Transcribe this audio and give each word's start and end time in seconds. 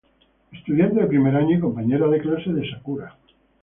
Estudiante 0.51 0.99
de 0.99 1.05
primer 1.05 1.35
año, 1.35 1.55
y 1.55 1.59
compañera 1.59 2.07
de 2.07 2.19
clase 2.21 2.51
de 2.51 2.67
Sakura. 2.67 3.15